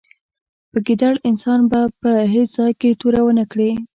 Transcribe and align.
په 0.71 0.77
ګیدړ 0.85 1.13
انسان 1.29 1.59
به 1.71 1.79
په 2.01 2.09
هېڅ 2.33 2.49
ځای 2.57 2.71
کې 2.79 2.97
توره 2.99 3.21
و 3.23 3.29
نه 3.39 3.45
کړې. 3.51 3.71